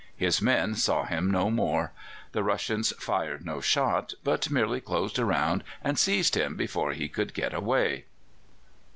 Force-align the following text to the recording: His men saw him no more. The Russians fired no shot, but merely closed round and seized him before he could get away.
His 0.17 0.41
men 0.41 0.73
saw 0.73 1.05
him 1.05 1.29
no 1.29 1.51
more. 1.51 1.91
The 2.31 2.41
Russians 2.43 2.91
fired 2.97 3.45
no 3.45 3.61
shot, 3.61 4.15
but 4.23 4.49
merely 4.49 4.81
closed 4.81 5.19
round 5.19 5.63
and 5.83 5.95
seized 5.95 6.33
him 6.33 6.55
before 6.55 6.93
he 6.93 7.07
could 7.07 7.35
get 7.35 7.53
away. 7.53 8.05